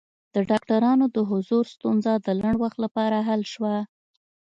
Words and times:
د 0.35 0.37
ډاکټرانو 0.49 1.05
د 1.15 1.17
حضور 1.29 1.63
ستونزه 1.75 2.11
د 2.17 2.27
لنډ 2.39 2.57
وخت 2.63 2.77
لپاره 2.85 3.17
حل 3.27 3.41
شوه. 3.53 3.75